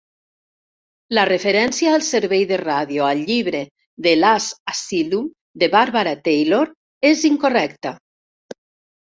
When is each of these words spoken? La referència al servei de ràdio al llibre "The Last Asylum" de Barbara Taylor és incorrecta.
La 1.17 1.25
referència 1.29 1.91
al 1.97 2.05
servei 2.07 2.45
de 2.51 2.57
ràdio 2.61 3.05
al 3.09 3.21
llibre 3.27 3.59
"The 4.07 4.15
Last 4.23 4.73
Asylum" 4.73 5.29
de 5.65 5.71
Barbara 5.77 6.17
Taylor 6.31 6.75
és 7.13 7.25
incorrecta. 7.33 7.95